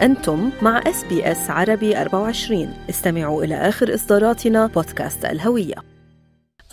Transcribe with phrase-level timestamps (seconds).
[0.00, 5.74] أنتم مع إس بي إس عربي 24 استمعوا إلى آخر إصداراتنا بودكاست الهوية.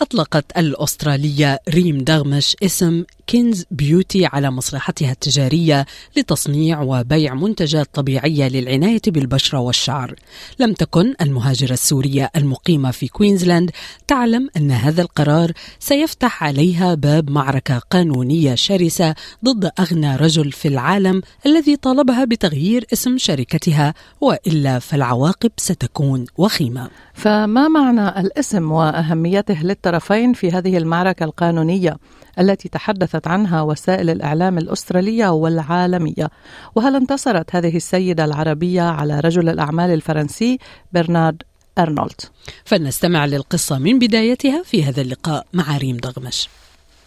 [0.00, 5.86] أطلقت الأسترالية ريم دغمش اسم كينز بيوتي على مصلحتها التجارية
[6.16, 10.14] لتصنيع وبيع منتجات طبيعية للعناية بالبشرة والشعر.
[10.58, 13.70] لم تكن المهاجرة السورية المقيمة في كوينزلاند
[14.06, 19.14] تعلم أن هذا القرار سيفتح عليها باب معركة قانونية شرسة
[19.44, 26.88] ضد أغنى رجل في العالم الذي طالبها بتغيير اسم شركتها وإلا فالعواقب ستكون وخيمة.
[27.14, 31.96] فما معنى الاسم وأهميته للطرفين في هذه المعركة القانونية
[32.38, 36.28] التي تحدث تحدثت عنها وسائل الإعلام الأسترالية والعالمية.
[36.76, 40.58] وهل انتصرت هذه السيدة العربية على رجل الأعمال الفرنسي
[40.92, 41.42] برنارد
[41.78, 42.20] أرنولد؟
[42.64, 46.48] فلنستمع للقصة من بدايتها في هذا اللقاء مع ريم دغمش.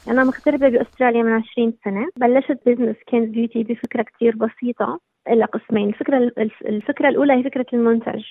[0.08, 2.08] أنا مغتربة بأستراليا من 20 سنة.
[2.18, 5.90] بلشت business كينز بيوتي بفكرة كتير بسيطة إلى قسمين.
[5.90, 6.32] الفكرة
[6.66, 8.24] الفكرة الأولى هي فكرة المنتج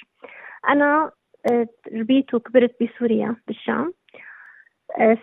[0.69, 1.11] أنا
[1.51, 3.93] آه، ربيت وكبرت بسوريا بالشام.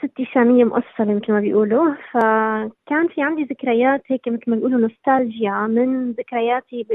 [0.04, 1.94] ستي شامية مؤصلة مثل ما بيقولوا.
[2.12, 6.88] فكان في عندي ذكريات هيك مثل ما بيقولوا نوستالجيا من ذكرياتي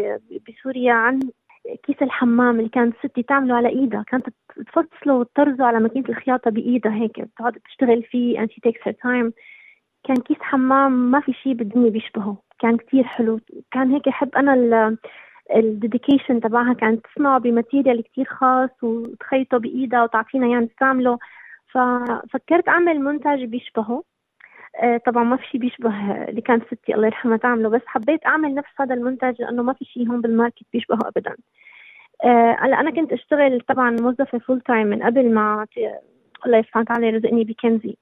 [0.49, 1.21] بسوريا عن
[1.87, 4.05] كيس الحمام اللي كانت ستي تعمله على إيدها.
[4.09, 8.93] كانت تفصله وتطرزه على ماكينة الخياطة بإيدها هيك بتقعد تشتغل فيه and she takes her
[8.93, 9.33] time.
[10.05, 12.37] كان كيس حمام ما في شيء بالدنيا بيشبهه.
[12.59, 13.41] كان كتير حلو.
[13.71, 14.97] كان هيك أحب أنا ال
[15.57, 16.73] ال dedication تبعها.
[16.75, 21.19] كانت تصنعه ب material كتير خاص وتخيطه بإيدها وتعطينا يعني نستعمله
[21.73, 24.05] ففكرت أعمل منتج بيشبهه.
[24.83, 28.55] آه، طبعا ما في شيء بيشبه اللي كانت ستي الله يرحمها تعمله بس حبيت أعمل
[28.55, 31.37] نفس هذا المنتج لأنه ما في شيء هون بال market بيشبهه ابدا.
[32.25, 35.67] آه، هلأ أنا كنت أشتغل طبعا موظفة full time من قبل ما
[36.47, 37.97] الله سبحانه وتعالى رزقني بكنزي.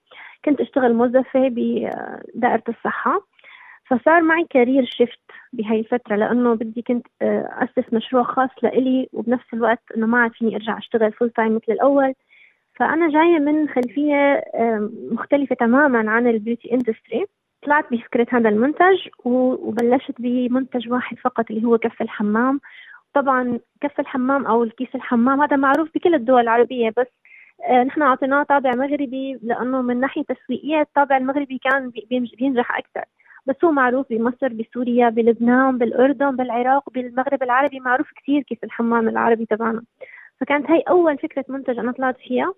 [0.45, 3.21] كنت أشتغل موظفة بدائره الصحة.
[3.91, 5.21] فصار معي career shift
[5.53, 10.33] بهاي الفترة لأنه بدي كنت آه، أسس مشروع خاص لإلي وبنفس الوقت إنه ما عاد
[10.33, 12.15] فيني أرجع أشتغل full time مثل الأول.
[12.79, 14.45] فأنا جاية من خلفية
[15.13, 17.27] مختلفة تماما عن ال beauty industry
[17.63, 22.61] طلعت بفكرة هذا المنتج وبلشت بمنتج واحد فقط اللي هو كف الحمام.
[23.15, 27.07] طبعا كف الحمام أو الكيس الحمام هذا معروف بكل الدول العربية بس
[27.65, 31.93] آه، نحن أعطيناه طابع مغربي لأنه من ناحية تسويقية الطابع المغربي كان
[32.39, 33.05] بينجح أكثر.
[33.47, 39.47] بس هو معروف بمصر بسوريا بلبنان بالأردن بالعراق بالمغرب العربي معروف كثير كيس الحمام العربي
[39.47, 39.83] تبعنا.
[40.41, 42.55] فكانت هاي أول فكرة منتج أنا طلعت فيها.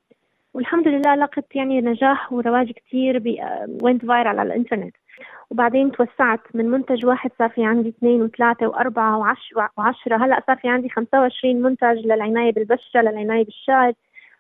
[0.55, 3.23] والحمد لله لقت يعني نجاح ورواج كتير
[3.83, 4.97] و went viral على الإنترنت.
[5.51, 10.17] وبعدين توسعت من منتج واحد صار في عندي اثنين وثلاثة وأربعة وعشرة, وعشرة.
[10.25, 13.93] هلأ صار في عندي 25 منتج للعناية بالبشرة للعناية بالشعر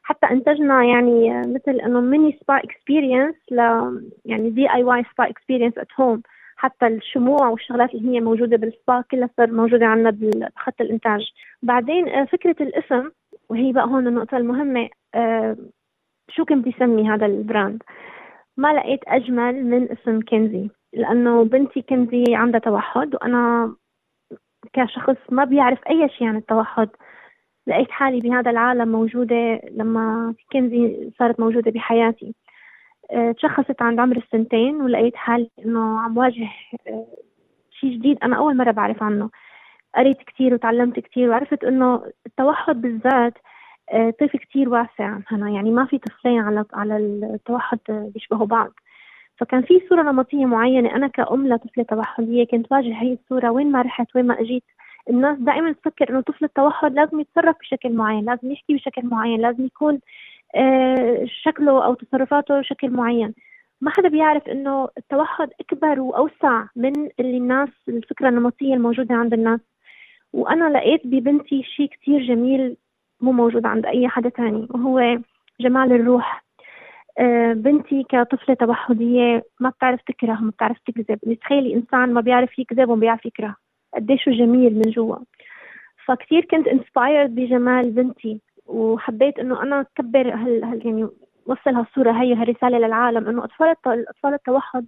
[0.02, 3.56] حتى إنتجنا يعني مثل إنه mini spa experience ل
[4.24, 6.22] يعني DIY spa experience at home
[6.56, 10.10] حتى الشموع والشغلات اللي هي موجودة بالسبا كلها صار موجودة عندنا
[10.56, 11.20] بخط الإنتاج.
[11.62, 13.10] بعدين آه، فكرة الاسم
[13.48, 15.56] وهي بقى هون النقطة المهمة آه،
[16.30, 17.82] شو كنت بيسمي هذا ال brand؟
[18.56, 23.74] ما لقيت أجمل من اسم كنزي لأنه بنتي كنزي عندها توحد وأنا
[24.72, 26.88] كشخص ما بيعرف أي شيء عن التوحد.
[27.66, 32.34] لقيت حالي بهذا العالم موجودة لما كنزي صارت موجودة بحياتي.
[33.10, 36.48] آه، تشخصت عند عمر السنتين ولقيت حالي إنه عم واجه
[36.88, 37.06] آه،
[37.70, 39.30] شيء جديد أنا أول مرة بعرف عنه.
[39.94, 43.34] قريت كتير وتعلمت كتير وعرفت إنه التوحد بالذات
[44.20, 45.50] طيف كتير واسع هنا.
[45.50, 48.72] يعني ما في طفلين على على التوحد بيشبهوا بعض.
[49.38, 50.96] فكان في صورة نمطية معينة.
[50.96, 53.50] أنا كأم لطفلة توحدية كنت واجه هي الصورة.
[53.50, 54.64] وين ما رحت وين ما أجيت
[55.10, 59.64] الناس دائما تفكر إنه طفل التوحد لازم يتصرف بشكل معين لازم يحكي بشكل معين لازم
[59.66, 60.00] يكون
[60.56, 63.34] آه، شكله أو تصرفاته شكل معين.
[63.80, 69.60] ما حدا بيعرف إنه التوحد أكبر وأوسع من اللي الناس الفكرة النمطية الموجودة عند الناس.
[70.32, 72.76] وأنا لقيت ببنتي شيء كتير جميل
[73.20, 75.18] مو موجود عند أي حدا تاني وهو
[75.60, 76.44] جمال الروح.
[77.18, 81.34] آه، بنتي كطفلة توحدية ما بتعرف تكره ما بتعرف تكذب.
[81.40, 83.56] تخيلي إنسان ما بيعرف يكذب وما بيعرف يكره.
[83.94, 85.16] قديش جميل من جوا.
[86.06, 91.08] فكتير كنت inspired بجمال بنتي وحبيت إنه أنا أكبر هال, هال يعني
[91.46, 93.28] وصل هالصورة هي هالرسالة للعالم.
[93.28, 94.86] إنه أطفال أطفال التوحد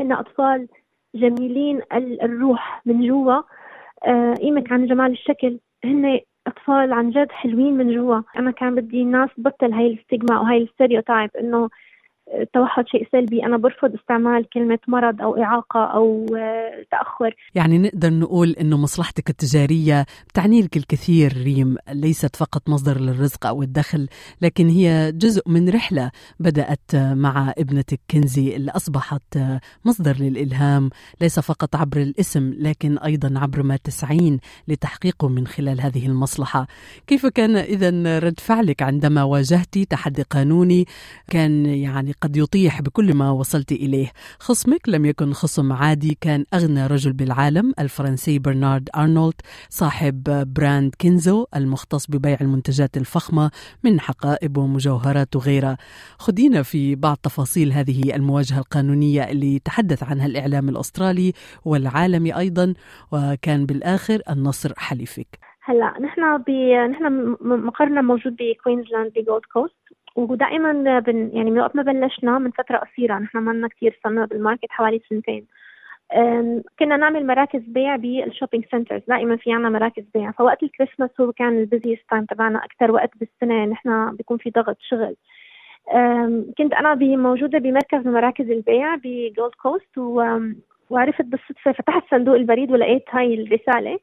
[0.00, 0.68] هن أطفال
[1.14, 1.80] جميلين
[2.22, 3.42] الروح من جوا.
[4.04, 5.58] آه قيمك عن جمال الشكل.
[5.84, 8.20] هن أطفال عن جد حلوين من جوا.
[8.38, 11.70] أنا كان بدي الناس تبطل هاي ال stigma أو هاي ال stereotype إنه
[12.34, 17.36] التوحد شيء سلبي أنا برفض استعمال كلمة مرض أو إعاقة أو آه، تأخر.
[17.54, 23.62] يعني نقدر نقول أنه مصلحتك التجارية بتعني لك الكثير ريم ليست فقط مصدر للرزق أو
[23.62, 24.08] الدخل
[24.42, 26.10] لكن هي جزء من رحلة
[26.40, 29.38] بدأت مع ابنتك كنزي اللي أصبحت
[29.84, 30.90] مصدر للإلهام
[31.20, 36.66] ليس فقط عبر الاسم لكن أيضا عبر ما تسعين لتحقيقه من خلال هذه المصلحة.
[37.06, 40.86] كيف كان إذا رد فعلك عندما واجهتي تحدي قانوني؟
[41.30, 44.12] كان يعني قد يطيح بكل ما وصلت إليه.
[44.38, 46.18] خصمك لم يكن خصم عادي.
[46.20, 49.34] كان أغنى رجل بالعالم الفرنسي برنارد أرنو
[49.70, 50.22] صاحب
[50.54, 53.50] brand كينزو المختص ببيع المنتجات الفخمة
[53.84, 55.76] من حقائب ومجوهرات وغيرها.
[56.18, 61.32] خدينا في بعض تفاصيل هذه المواجهة القانونية اللي تحدث عنها الإعلام الأسترالي
[61.64, 62.74] والعالمي أيضا
[63.12, 65.47] وكان بالآخر النصر حليفك.
[65.68, 66.50] هلا نحن ب
[66.90, 69.76] نحن مقرنا موجود بكوينزلاند بجولد كوست
[70.16, 74.37] ودائما بن يعني من وقت ما بلشنا من فترة قصيرة نحن ما كثير صرنا بال
[74.37, 75.46] market حوالي سنتين.
[76.78, 80.30] كنا نعمل مراكز بيع بال shopping centres دائما في عنا مراكز بيع.
[80.30, 84.76] فوقت الكريسماس هو كان ال busiest time تبعنا أكثر وقت بالسنة نحن بيكون في ضغط
[84.80, 85.16] شغل.
[86.58, 89.98] كنت أنا موجودة بمركز من مراكز البيع بجولد كوست
[90.90, 93.98] وعرفت بالصدفة فتحت صندوق البريد ولقيت هاي الرسالة.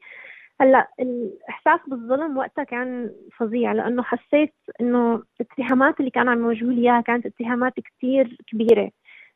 [0.60, 6.82] هلأ الإحساس بالظلم وقتها كان فظيع لأنه حسيت إنه الاتهامات اللي كانوا عم يوجهوا لي
[6.82, 8.90] إياها كانت اتهامات كثير كبيرة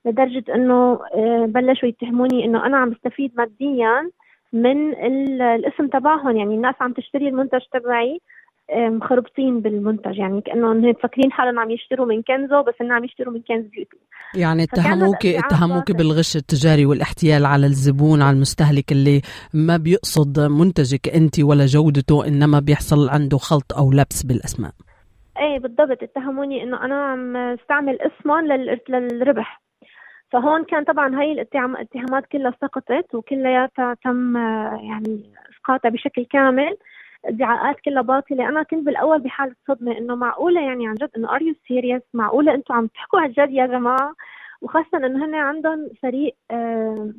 [0.04, 4.10] لدرجة إنه آه، بلشوا يتهموني إنه أنا عم بستفيد ماديا
[4.52, 4.94] من
[5.42, 8.20] الاسم تبعهم يعني الناس عم تشتري المنتج تبعي
[8.76, 10.18] مخربطين بالمنتج.
[10.18, 13.96] يعني كانه مفكرين حالهم عم يشتروا من كنزو بس انهم عم يشتروا من كنز بيوتي
[14.34, 19.20] يعني اتهموك اتهموك بالغش التجاري والاحتيال على الزبون على المستهلك اللي
[19.54, 24.70] ما بيقصد منتجك أنت ولا جودته إنما بيحصل عنده خلط أو لبس بالأسماء.
[25.38, 26.02] إيه بالضبط.
[26.02, 28.46] اتهموني إنه أنا عم استعمل اسمهم
[28.88, 29.60] للربح.
[30.32, 34.36] فهون كان طبعا هاي الاتهامات كلها سقطت وكلياتها تم
[34.90, 35.20] يعني
[35.50, 36.76] اسقاطها بشكل كامل.
[37.24, 38.48] ادعاءات كلها باطلة.
[38.48, 42.54] أنا كنت بالأول بحاله صدمة إنه معقولة يعني عن جد إنه are you serious معقولة
[42.54, 44.14] أنتم عم تحكوا عن جد يا جماعة؟
[44.60, 46.36] وخاصة إنه هن عندهم فريق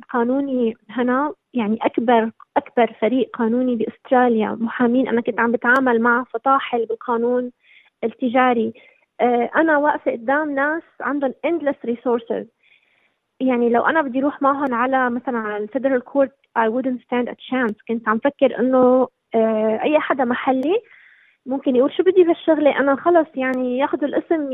[0.08, 4.56] قانوني هنا يعني أكبر أكبر فريق قانوني بأستراليا.
[4.60, 7.52] محامين أنا كنت عم بتعامل مع فطاحل بالقانون
[8.04, 8.72] التجاري.
[9.20, 12.46] آه، أنا واقفة قدام ناس عندهم endless resources.
[13.40, 17.34] يعني لو أنا بدي أروح معهم على مثلا على الفيدرال كورت I wouldn't stand a
[17.34, 17.74] chance.
[17.88, 19.08] كنت عم فكر إنه
[19.82, 20.82] أي حدا محلي
[21.46, 24.52] ممكن يقول شو بدي بهالشغلة؟ أنا خلص يعني ياخذوا الاسم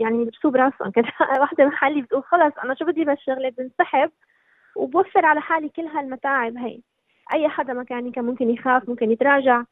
[0.00, 0.90] يعني يلبسوه براسهم.
[0.96, 4.10] كذا وحده محلي بتقول خلص أنا شو بدي بهالشغلة؟ بنسحب
[4.76, 6.80] وبوفر على حالي كل هالمتاعب هي.
[7.34, 9.64] أي حدا مكاني كان ممكن يخاف ممكن يتراجع.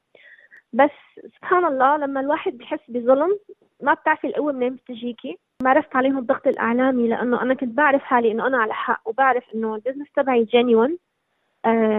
[0.73, 0.91] بس
[1.37, 3.39] سبحان الله لما الواحد بحس بظلم
[3.83, 5.39] ما بتعرفي القوة منين بتجيكي.
[5.63, 9.75] مارست عليهم الضغط الإعلامي لأنه أنا كنت بعرف حالي إنه أنا على حق وبعرف إنه
[9.75, 10.99] ال business تبعي genuine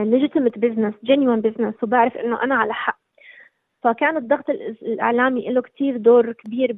[0.04, 3.00] legitimate business genuine business وبعرف إنه أنا على حق.
[3.84, 6.74] فكان الضغط الإعلامي له كثير دور كبير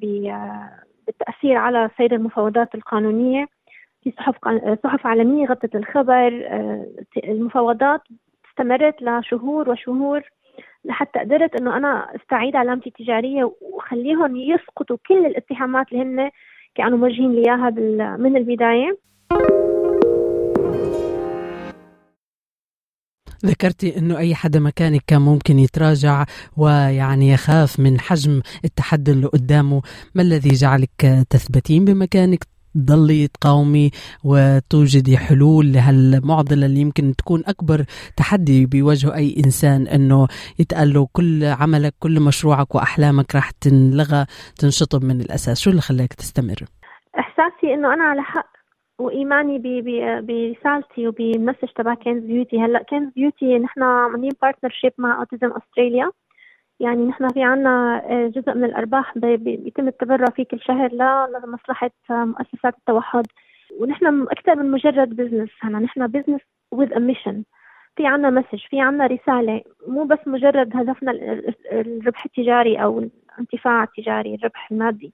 [1.08, 3.48] بالتأثير على سير المفاوضات القانونية.
[4.04, 4.36] في صحف
[4.84, 6.88] صحف عالمية غطت الخبر آه،
[7.24, 8.02] المفاوضات
[8.50, 10.22] استمرت لشهور وشهور
[10.86, 16.30] لحتى قدرت إنه أنا أستعيد علامتي التجارية وخليهم يسقطوا كل الاتهامات اللي هن
[16.76, 17.70] كانوا موجهين لي اياها
[18.18, 18.98] من البداية.
[23.46, 26.26] ذكرتي إنه أي حدا مكانك كان ممكن يتراجع
[26.58, 29.82] ويعني يخاف من حجم التحدي اللي قدامه.
[30.16, 32.44] ما الذي جعلك تثبتين بمكانك؟
[32.76, 33.92] تضلي تقاومي
[34.24, 37.86] وتوجدي حلول لهالمعضلة اللي يمكن تكون أكبر
[38.18, 40.28] تحدي بيواجهه أي إنسان إنه
[40.60, 44.26] يتقال له كل عملك كل مشروعك وأحلامك راح تنلغى
[44.58, 45.60] تنشطب من الأساس.
[45.60, 46.66] شو اللي خلاك تستمر؟
[47.20, 48.59] إحساسي إنه أنا على حق.
[49.00, 49.60] وإيماني
[50.22, 56.12] برسالتي وبال message تبع Kenz Beauty هلأ Kenz Beauty نحن عاملين partnership مع Autism Australia
[56.80, 60.92] يعني نحن في عنا آه، جزء من الأرباح بيتم التبرع فيه كل شهر
[61.44, 63.26] لمصلحة مؤسسات التوحد.
[63.80, 65.80] ونحن أكثر من مجرد business هنا.
[65.80, 66.42] نحن business
[66.76, 67.36] with a mission.
[67.96, 69.62] في عنا message في عنا رسالة.
[69.88, 71.12] مو بس مجرد هدفنا
[71.72, 75.14] الربح التجاري أو الانتفاع التجاري الربح المادي.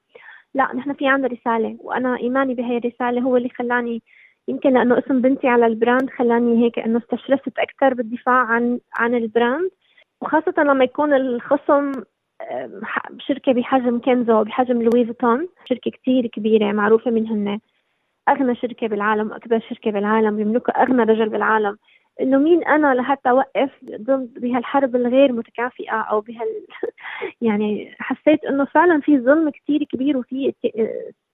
[0.55, 4.01] لا نحن في عنا رسالة وأنا إيماني بهي الرسالة هو اللي خلاني
[4.47, 9.15] يمكن لأنه اسم بنتي على ال brand خلاني هيك إنه استشرفت أكثر بالدفاع عن عن
[9.15, 9.71] ال brand.
[10.21, 11.91] وخاصة لما يكون الخصم
[13.19, 17.59] شركة بحجم كنزو بحجم لوي فيتون شركة كتير كبيرة معروفة منهن
[18.29, 21.77] أغنى شركة بالعالم وأكبر شركة بالعالم بيملكوا أغنى رجل بالعالم.
[22.21, 23.69] إنه مين أنا لحتى أوقف
[24.01, 26.47] ضد بهالحرب الغير متكافئة أو بهال
[27.47, 30.53] يعني حسيت إنه فعلا في ظلم كثير كبير وفي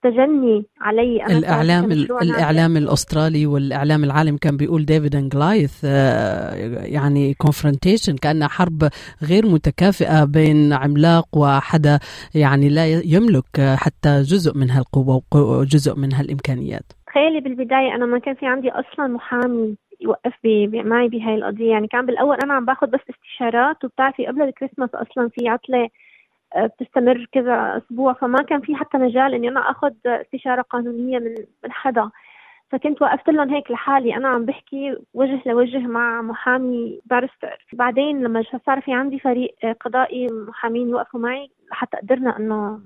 [0.03, 1.23] تجني علي.
[1.23, 8.47] أنا الإعلام الإعلام الأسترالي والإعلام العالم كان بيقول David and Goliath آه، يعني confrontation كأنها
[8.47, 8.89] حرب
[9.29, 11.99] غير متكافئة بين عملاق وحدا
[12.35, 16.91] يعني لا يملك حتى جزء من هالقوة وجزء من هالإمكانيات.
[17.07, 21.71] تخيلي بالبداية أنا ما كان في عندي أصلا محامي يوقف بي بي معي بهاي القضية.
[21.71, 25.89] يعني كان بالأول أنا عم باخذ بس استشارات وبتعرفي قبل الكريسماس أصلا في عطلة
[26.55, 31.35] آه، بتستمر كذا أسبوع فما كان في حتى مجال إني أنا اخذ استشارة قانونية من
[31.63, 32.09] من حدا.
[32.71, 34.15] فكنت وقفت لهم هيك لحالي.
[34.15, 37.65] أنا عم بحكي وجه لوجه مع محامي بارستر.
[37.73, 42.81] بعدين لما صار في عندي فريق قضائي محامين يوقفوا معي حتى قدرنا إنه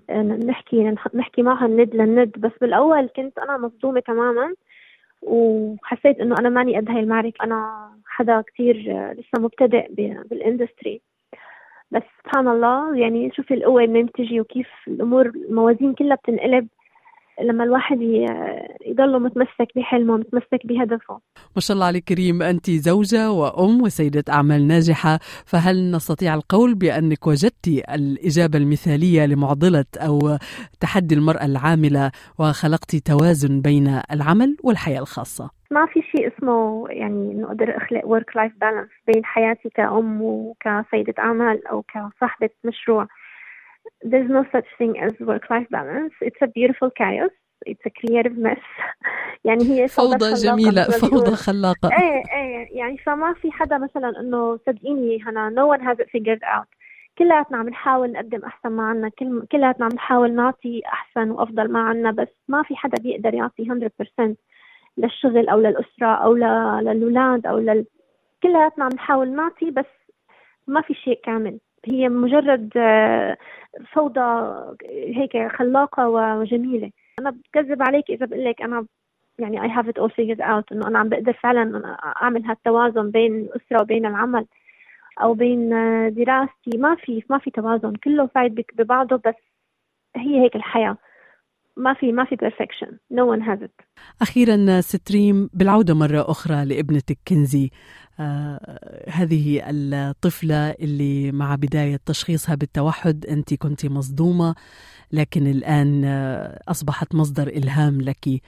[0.45, 2.31] نحكي نحكي معهم ند للند.
[2.37, 4.53] بس بالأول كنت أنا مصدومة تماما.
[5.21, 7.43] وحسيت إنه أنا ماني قد هاي المعركة.
[7.43, 8.75] أنا حدا كثير
[9.11, 9.87] لسه مبتدئ
[10.29, 11.01] بالإندستري.
[11.91, 16.67] بس سبحان الله يعني شوفي القوة من تجي وكيف الأمور الموازين كلها بتنقلب.
[17.41, 18.01] لما الواحد
[18.85, 21.19] يضل متمسك بحلمه متمسك بهدفه.
[21.55, 22.41] ما شاء الله عليك كريم.
[22.41, 25.19] أنت زوجة وأم وسيدة أعمال ناجحة.
[25.45, 30.37] فهل نستطيع القول بأنك وجدتي الإجابة المثالية لمعضلة أو
[30.79, 37.47] تحدي المرأة العاملة وخلقتي توازن بين العمل والحياة الخاصة؟ ما في شيء اسمه يعني إنه
[37.47, 43.07] أقدر أخلق work-life balance بين حياتي كأم وكسيدة أعمال أو كصاحبة مشروع.
[44.09, 46.13] There's no such thing as work-life balance.
[46.27, 47.33] It's a beautiful chaos.
[47.71, 48.65] It's a creative mess.
[49.45, 55.23] يعني هي فوضى جميلة فوضى خلاقة إيه إيه يعني فما في حدا مثلا إنه صدقيني
[55.23, 56.67] هنا no one has it figured out
[57.17, 61.79] كلياتنا عم نحاول نقدم أحسن ما عنا كل كلياتنا عم نحاول نعطي أحسن وأفضل ما
[61.79, 64.35] عنا بس ما في حدا بيقدر يعطي 100%
[64.97, 67.85] للشغل أو للأسرة أو للأولاد أو لل
[68.43, 69.85] كلياتنا عم نحاول نعطي بس
[70.67, 73.37] ما في شيء كامل هي مجرد آه،
[73.93, 74.55] فوضى
[74.89, 76.91] هيك خلاقة وجميلة.
[77.19, 78.85] أنا بكذب عليك إذا بقول لك أنا
[79.39, 83.35] يعني I have it all figured out إنه أنا عم بقدر فعلا أعمل هالتوازن بين
[83.35, 84.45] الأسرة وبين العمل
[85.21, 86.77] أو بين آه، دراستي.
[86.77, 87.93] ما في ما في توازن.
[87.95, 89.35] كله فايد ببعضه بس
[90.15, 90.97] هي هيك الحياة.
[91.77, 93.81] ما في ما في perfection no one has it
[94.21, 97.69] أخيرا ست ريم بالعودة مرة أخرى لابنتك كنزي
[98.19, 104.55] آه هذه الطفلة اللي مع بداية تشخيصها بالتوحد أنت كنت مصدومة
[105.11, 108.41] لكن الآن آه أصبحت مصدر إلهام لك.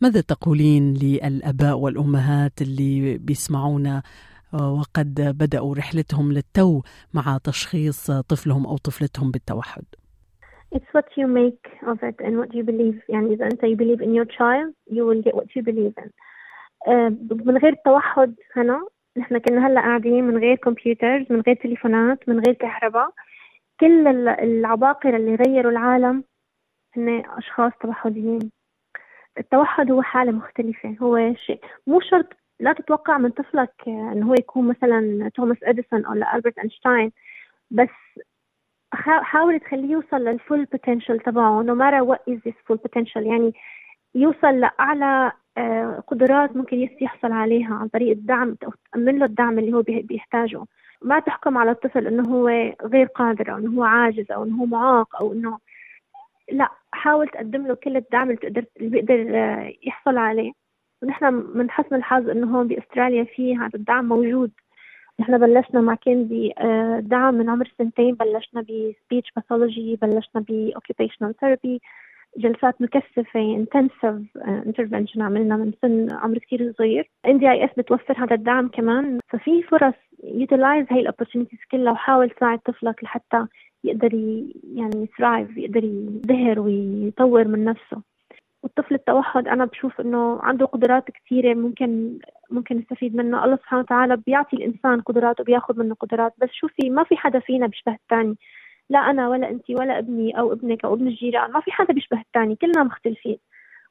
[0.00, 4.02] ماذا تقولين للآباء والأمهات اللي بيسمعونا؟
[4.54, 6.82] آه، وقد بدأوا رحلتهم للتو
[7.14, 9.84] مع تشخيص طفلهم أو طفلتهم بالتوحد.
[10.76, 13.02] It's what you make of it and what you believe.
[13.08, 16.10] يعني إذا أنت you believe in your child you will get what you believe in.
[16.86, 17.10] uh,
[17.46, 22.40] من غير توحد هنا نحن كنا هلأ قاعدين من غير كمبيوترز من غير تليفونات من
[22.40, 23.10] غير كهرباء.
[23.80, 26.24] كل العباقرة اللي غيروا العالم
[26.96, 28.50] هن أشخاص توحديين.
[29.38, 30.96] التوحد هو حالة مختلفة.
[31.02, 32.26] هو شيء مو شرط
[32.60, 37.12] لا تتوقع من طفلك إنه هو يكون مثلا توماس إديسون أو ألبرت أينشتاين
[37.70, 37.88] بس
[38.94, 43.16] حاول تخليه يوصل لل full potential تبعه no matter what is this full potential.
[43.16, 43.54] يعني
[44.14, 49.72] يوصل لأعلى آه، قدرات ممكن يحصل عليها عن طريق الدعم أو تأمن له الدعم اللي
[49.72, 50.64] هو بيحتاجه.
[51.02, 52.48] ما تحكم على الطفل إنه هو
[52.82, 55.58] غير قادر أو إنه هو عاجز أو إنه هو معاق أو إنه
[56.52, 60.52] لا حاول تقدم له كل الدعم اللي تقدر اللي بيقدر آه، يحصل عليه.
[61.02, 61.24] ونحن
[61.54, 64.50] من حسن الحظ إنه هون بأستراليا في هذا الدعم موجود.
[65.20, 70.55] نحن بلشنا مع كنزي آه، دعم من عمر سنتين بلشنا ب speech pathology بلشنا ب
[70.55, 71.80] occupational therapy
[72.36, 77.10] جلسات مكثفة intensive intervention عملنا من سن عمر كثير صغير.
[77.26, 79.18] NDIS بتوفر هذا الدعم كمان.
[79.28, 83.46] ففي فرص utilise هاي ال opportunities كلها وحاول تساعد طفلك لحتى
[83.84, 84.14] يقدر
[84.74, 88.13] يعني ي thrive يقدر يزدهر ويطور من نفسه.
[88.64, 92.18] والطفل التوحد أنا بشوف إنه عنده قدرات كثيرة ممكن
[92.50, 96.34] ممكن نستفيد منه الله سبحانه وتعالى بيعطي الإنسان قدرات وبياخذ منه قدرات.
[96.38, 98.36] بس شوفي ما في حدا فينا بيشبه الثاني.
[98.90, 102.20] لا أنا ولا انت ولا ابني أو ابنك أو ابن الجيران ما في حدا بيشبه
[102.20, 102.56] الثاني.
[102.56, 103.38] كلنا مختلفين.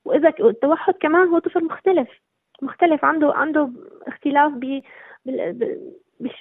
[0.06, 2.10] وإذا التوحد كمان هو طفل مختلف
[2.62, 3.06] مختلف.
[3.06, 3.70] عنده عنده
[4.08, 4.82] اختلاف ب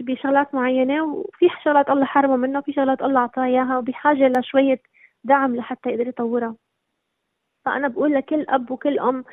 [0.01, 4.81] بشغلات معينة وفي شغلات الله حرمه منه وفي شغلات الله أعطاه إياها وبحاجة لشوية
[5.25, 6.62] دعم لحتى يقدر يطورها.
[7.65, 9.25] فأنا بقول لكل أب وكل أم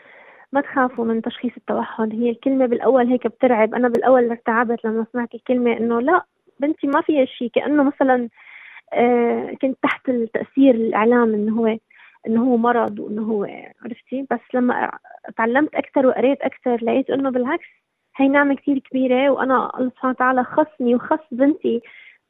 [0.51, 2.13] ما تخافوا من تشخيص التوحد.
[2.13, 3.75] هي الكلمة بالأول هيك بترعب.
[3.75, 6.25] أنا بالأول ارتعبت لما سمعت الكلمة إنه لا
[6.59, 8.29] بنتي ما فيها شيء كأنه مثلا
[8.93, 11.77] آه كنت تحت التأثير الإعلام إنه هو
[12.27, 13.43] إنه هو مرض وإنه هو
[13.83, 14.91] عرفتي؟ بس لما
[15.37, 17.67] تعلمت أكثر وقريت أكثر لقيت إنه بالعكس
[18.17, 19.29] هي نعمة كثير كبيرة.
[19.29, 21.81] وأنا الله سبحانه وتعالى خصني وخص بنتي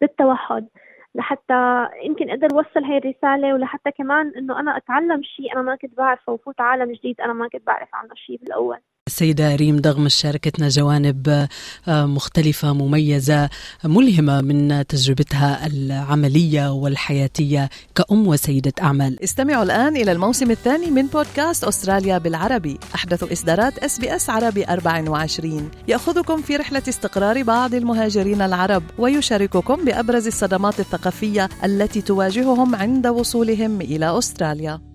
[0.02, 0.68] بالتوحد.
[1.16, 5.98] لحتى يمكن أقدر أوصل هاي الرسالة ولحتى كمان إنه أنا أتعلم شيء أنا ما كنت
[5.98, 8.80] بعرفه وفوت عالم جديد أنا ما كنت بعرف عنه شيء بالأول.
[9.10, 11.48] السيدة ريم دغمش شاركتنا جوانب
[11.88, 13.50] آه، مختلفة مميزة
[13.84, 19.24] ملهمة من تجربتها العملية والحياتية كأم وسيدة أعمال.
[19.24, 22.80] استمعوا الآن إلى الموسم الثاني من بودكاست أستراليا بالعربي.
[22.96, 29.86] أحدث إصدارات إس بي إس عربي 24 يأخذكم في رحلة استقرار بعض المهاجرين العرب ويشارككم
[29.86, 34.89] بأبرز الصدمات الثقافية التي تواجههم عند وصولهم إلى أستراليا.